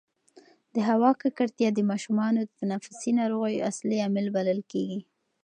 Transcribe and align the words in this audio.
د 0.73 0.75
هوا 0.89 1.11
ککړتیا 1.21 1.69
د 1.73 1.79
ماشومانو 1.91 2.39
د 2.45 2.49
تنفسي 2.61 3.11
ناروغیو 3.19 3.65
اصلي 3.71 3.97
عامل 4.03 4.25
بلل 4.35 4.59
کېږي. 4.71 4.99